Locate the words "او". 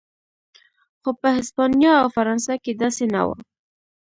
2.03-2.07